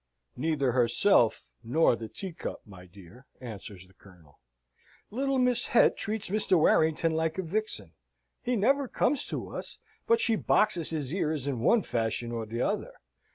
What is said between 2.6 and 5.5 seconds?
my dear," answers the Colonel. Little